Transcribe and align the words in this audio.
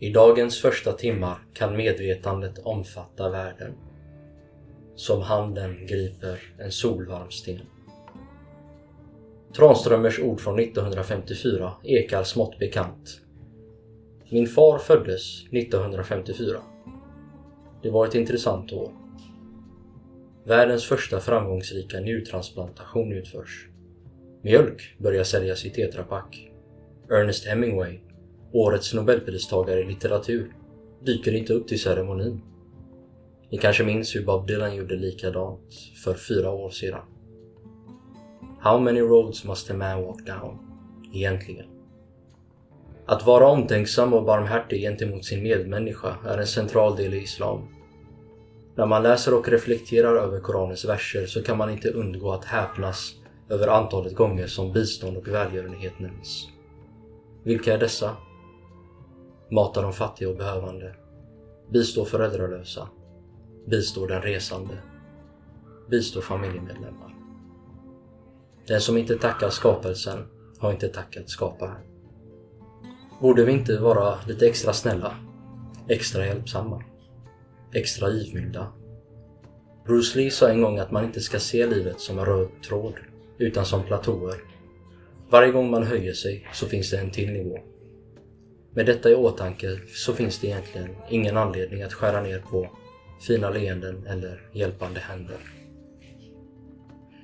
I 0.00 0.10
dagens 0.10 0.60
första 0.60 0.92
timmar 0.92 1.38
kan 1.54 1.76
medvetandet 1.76 2.58
omfatta 2.58 3.30
världen. 3.30 3.74
Som 4.94 5.22
handen 5.22 5.86
griper 5.86 6.40
en 6.58 6.72
solvarm 6.72 7.30
sten. 7.30 7.60
Tranströmers 9.56 10.20
ord 10.20 10.40
från 10.40 10.58
1954 10.58 11.72
ekar 11.82 12.22
smått 12.22 12.58
bekant. 12.58 13.20
Min 14.30 14.46
far 14.46 14.78
föddes 14.78 15.46
1954. 15.52 16.58
Det 17.82 17.90
var 17.90 18.06
ett 18.06 18.14
intressant 18.14 18.72
år. 18.72 18.92
Världens 20.44 20.84
första 20.84 21.20
framgångsrika 21.20 22.00
njurtransplantation 22.00 23.12
utförs. 23.12 23.68
Mjölk 24.42 24.96
börjar 24.98 25.24
säljas 25.24 25.64
i 25.64 25.70
tetrapack. 25.70 26.50
Ernest 27.10 27.46
Hemingway, 27.46 28.00
årets 28.54 28.94
nobelpristagare 28.94 29.80
i 29.80 29.84
litteratur, 29.84 30.54
dyker 31.00 31.32
inte 31.32 31.52
upp 31.52 31.68
till 31.68 31.80
ceremonin. 31.80 32.40
Ni 33.50 33.58
kanske 33.58 33.84
minns 33.84 34.16
hur 34.16 34.24
Bob 34.24 34.46
Dylan 34.46 34.76
gjorde 34.76 34.96
likadant 34.96 35.74
för 36.04 36.14
fyra 36.14 36.50
år 36.50 36.70
sedan. 36.70 37.00
How 38.60 38.78
many 38.78 39.00
roads 39.00 39.44
must 39.44 39.70
a 39.70 39.74
man 39.74 40.02
walk 40.02 40.26
down? 40.26 40.58
Egentligen. 41.12 41.66
Att 43.06 43.26
vara 43.26 43.48
omtänksam 43.48 44.14
och 44.14 44.24
barmhärtig 44.24 44.80
gentemot 44.80 45.24
sin 45.24 45.42
medmänniska 45.42 46.16
är 46.26 46.38
en 46.38 46.46
central 46.46 46.96
del 46.96 47.14
i 47.14 47.18
Islam. 47.18 47.68
När 48.76 48.86
man 48.86 49.02
läser 49.02 49.34
och 49.34 49.48
reflekterar 49.48 50.16
över 50.16 50.40
Koranens 50.40 50.84
verser 50.84 51.26
så 51.26 51.42
kan 51.42 51.58
man 51.58 51.70
inte 51.70 51.88
undgå 51.88 52.32
att 52.32 52.44
häpnas 52.44 53.14
över 53.48 53.68
antalet 53.68 54.14
gånger 54.14 54.46
som 54.46 54.72
bistånd 54.72 55.16
och 55.16 55.28
välgörenhet 55.28 55.98
nämns. 55.98 56.48
Vilka 57.42 57.74
är 57.74 57.78
dessa? 57.78 58.16
Mata 59.50 59.82
de 59.82 59.92
fattiga 59.92 60.28
och 60.28 60.36
behövande. 60.36 60.94
Bistå 61.70 62.04
föräldralösa. 62.04 62.88
Bistå 63.66 64.06
den 64.06 64.22
resande. 64.22 64.78
Bistå 65.90 66.20
familjemedlemmar. 66.20 67.14
Den 68.66 68.80
som 68.80 68.96
inte 68.96 69.18
tackar 69.18 69.50
skapelsen 69.50 70.26
har 70.58 70.72
inte 70.72 70.88
tackat 70.88 71.28
skaparen. 71.28 71.82
Borde 73.20 73.44
vi 73.44 73.52
inte 73.52 73.78
vara 73.78 74.18
lite 74.26 74.46
extra 74.46 74.72
snälla? 74.72 75.16
Extra 75.88 76.26
hjälpsamma? 76.26 76.82
Extra 77.72 78.10
givmilda? 78.10 78.72
Bruce 79.86 80.18
Lee 80.18 80.30
sa 80.30 80.48
en 80.48 80.62
gång 80.62 80.78
att 80.78 80.90
man 80.90 81.04
inte 81.04 81.20
ska 81.20 81.38
se 81.38 81.66
livet 81.66 82.00
som 82.00 82.18
en 82.18 82.24
röd 82.24 82.48
tråd, 82.68 82.94
utan 83.38 83.64
som 83.64 83.82
platåer. 83.82 84.36
Varje 85.30 85.52
gång 85.52 85.70
man 85.70 85.82
höjer 85.82 86.12
sig 86.12 86.48
så 86.52 86.66
finns 86.66 86.90
det 86.90 86.98
en 86.98 87.10
till 87.10 87.32
nivå. 87.32 87.58
Med 88.74 88.86
detta 88.86 89.10
i 89.10 89.14
åtanke 89.14 89.78
så 89.88 90.12
finns 90.12 90.38
det 90.38 90.46
egentligen 90.46 90.88
ingen 91.10 91.36
anledning 91.36 91.82
att 91.82 91.92
skära 91.92 92.22
ner 92.22 92.38
på 92.38 92.68
fina 93.26 93.50
leenden 93.50 94.06
eller 94.06 94.48
hjälpande 94.52 95.00
händer. 95.00 95.36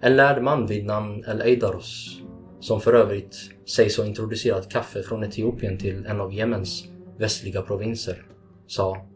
En 0.00 0.16
lärd 0.16 0.42
man 0.42 0.66
vid 0.66 0.86
namn 0.86 1.24
El 1.26 1.40
Eidaros, 1.40 2.20
som 2.60 2.80
för 2.80 2.92
övrigt 2.92 3.36
sägs 3.66 3.96
ha 3.98 4.04
introducerat 4.04 4.70
kaffe 4.70 5.02
från 5.02 5.24
Etiopien 5.24 5.78
till 5.78 6.06
en 6.06 6.20
av 6.20 6.34
Jemens 6.34 6.84
västliga 7.18 7.62
provinser, 7.62 8.24
sa 8.66 9.06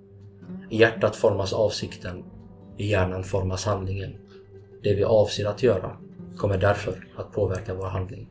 I 0.70 0.76
hjärtat 0.76 1.16
formas 1.16 1.52
avsikten, 1.52 2.24
i 2.76 2.86
hjärnan 2.86 3.24
formas 3.24 3.64
handlingen. 3.64 4.16
Det 4.82 4.94
vi 4.94 5.04
avser 5.04 5.46
att 5.46 5.62
göra 5.62 5.96
kommer 6.36 6.58
därför 6.58 7.08
att 7.16 7.32
påverka 7.32 7.74
vår 7.74 7.86
handling. 7.86 8.28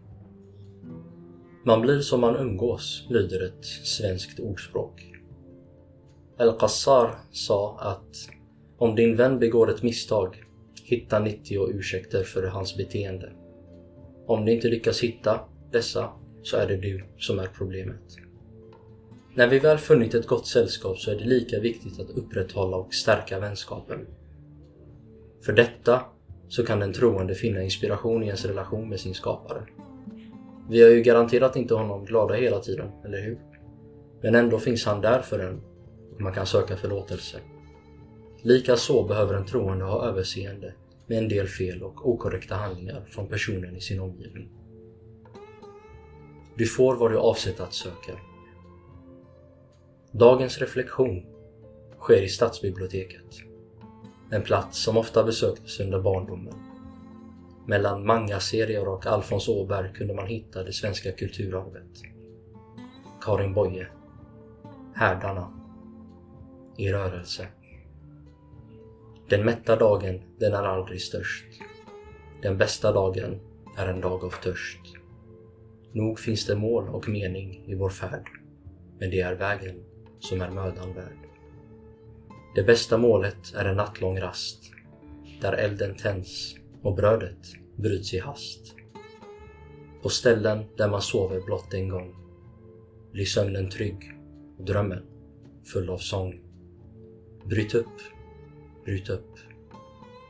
Man 1.67 1.81
blir 1.81 1.99
som 1.99 2.21
man 2.21 2.35
umgås, 2.35 3.05
lyder 3.09 3.45
ett 3.45 3.65
svenskt 3.65 4.39
ordspråk. 4.39 5.11
El-Qassar 6.37 7.15
sa 7.31 7.77
att 7.79 8.29
om 8.77 8.95
din 8.95 9.15
vän 9.15 9.39
begår 9.39 9.69
ett 9.69 9.83
misstag, 9.83 10.43
hitta 10.83 11.19
90 11.19 11.67
ursäkter 11.69 12.23
för 12.23 12.47
hans 12.47 12.77
beteende. 12.77 13.31
Om 14.27 14.45
du 14.45 14.51
inte 14.51 14.67
lyckas 14.67 15.03
hitta 15.03 15.39
dessa 15.71 16.09
så 16.43 16.57
är 16.57 16.67
det 16.67 16.77
du 16.77 17.05
som 17.17 17.39
är 17.39 17.47
problemet. 17.57 18.17
När 19.35 19.47
vi 19.47 19.59
väl 19.59 19.77
funnit 19.77 20.13
ett 20.13 20.27
gott 20.27 20.47
sällskap 20.47 20.97
så 20.97 21.11
är 21.11 21.15
det 21.15 21.25
lika 21.25 21.59
viktigt 21.59 21.99
att 21.99 22.09
upprätthålla 22.09 22.77
och 22.77 22.93
stärka 22.93 23.39
vänskapen. 23.39 24.07
För 25.45 25.53
detta 25.53 26.01
så 26.47 26.65
kan 26.65 26.79
den 26.79 26.93
troende 26.93 27.35
finna 27.35 27.63
inspiration 27.63 28.23
i 28.23 28.25
ens 28.25 28.45
relation 28.45 28.89
med 28.89 28.99
sin 28.99 29.13
skapare. 29.13 29.61
Vi 30.69 30.81
har 30.81 30.89
ju 30.89 31.01
garanterat 31.01 31.55
inte 31.55 31.73
honom 31.73 32.05
glada 32.05 32.33
hela 32.33 32.59
tiden, 32.59 32.91
eller 33.05 33.21
hur? 33.21 33.39
Men 34.21 34.35
ändå 34.35 34.59
finns 34.59 34.85
han 34.85 35.01
där 35.01 35.21
för 35.21 35.39
en 35.39 35.61
och 36.15 36.21
man 36.21 36.33
kan 36.33 36.45
söka 36.45 36.77
förlåtelse. 36.77 37.37
Likaså 38.41 39.03
behöver 39.03 39.33
en 39.33 39.45
troende 39.45 39.85
ha 39.85 40.05
överseende 40.05 40.73
med 41.07 41.17
en 41.17 41.29
del 41.29 41.47
fel 41.47 41.83
och 41.83 42.09
okorrekta 42.09 42.55
handlingar 42.55 43.05
från 43.07 43.27
personen 43.27 43.75
i 43.75 43.81
sin 43.81 43.99
omgivning. 43.99 44.49
Du 46.57 46.65
får 46.65 46.95
vad 46.95 47.11
du 47.11 47.17
avsett 47.17 47.59
att 47.59 47.73
söka. 47.73 48.19
Dagens 50.11 50.59
reflektion 50.59 51.25
sker 51.99 52.23
i 52.23 52.27
stadsbiblioteket. 52.27 53.25
En 54.31 54.41
plats 54.41 54.83
som 54.83 54.97
ofta 54.97 55.23
besöktes 55.23 55.79
under 55.79 55.99
barndomen. 56.01 56.74
Mellan 57.67 58.05
manga-serier 58.05 58.87
och 58.87 59.05
Alfons 59.05 59.47
Åberg 59.47 59.93
kunde 59.93 60.13
man 60.13 60.27
hitta 60.27 60.63
det 60.63 60.73
svenska 60.73 61.11
kulturarvet. 61.11 62.01
Karin 63.21 63.53
Boye. 63.53 63.87
Härdarna. 64.95 65.53
I 66.77 66.91
rörelse. 66.91 67.47
Den 69.29 69.45
mätta 69.45 69.75
dagen, 69.75 70.21
den 70.39 70.53
är 70.53 70.63
aldrig 70.63 71.01
störst. 71.01 71.45
Den 72.41 72.57
bästa 72.57 72.91
dagen 72.91 73.39
är 73.77 73.87
en 73.87 74.01
dag 74.01 74.23
av 74.23 74.33
törst. 74.43 74.81
Nog 75.91 76.19
finns 76.19 76.45
det 76.45 76.55
mål 76.55 76.89
och 76.89 77.09
mening 77.09 77.63
i 77.65 77.75
vår 77.75 77.89
färd, 77.89 78.29
men 78.99 79.09
det 79.09 79.21
är 79.21 79.35
vägen 79.35 79.83
som 80.19 80.41
är 80.41 80.49
mödan 80.49 80.93
värd. 80.93 81.17
Det 82.55 82.63
bästa 82.63 82.97
målet 82.97 83.53
är 83.55 83.65
en 83.65 83.77
nattlång 83.77 84.19
rast, 84.19 84.71
där 85.41 85.53
elden 85.53 85.95
tänds 85.95 86.55
och 86.85 86.95
brödet 86.95 87.53
bryts 87.75 88.13
i 88.13 88.19
hast. 88.19 88.75
På 90.01 90.09
ställen 90.09 90.65
där 90.77 90.89
man 90.89 91.01
sover 91.01 91.41
blott 91.41 91.73
en 91.73 91.89
gång 91.89 92.15
blir 93.11 93.25
sömnen 93.25 93.69
trygg 93.69 94.17
och 94.57 94.65
drömmen 94.65 95.05
full 95.73 95.89
av 95.89 95.97
sång. 95.97 96.41
Bryt 97.45 97.75
upp 97.75 98.01
Bryt 98.85 99.09
upp. 99.09 99.39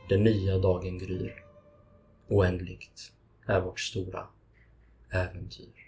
Den 0.08 0.24
nya 0.24 0.58
dagen 0.58 0.98
gryr. 0.98 1.44
Oändligt 2.28 3.12
är 3.46 3.60
vårt 3.60 3.80
stora 3.80 4.26
äventyr. 5.10 5.85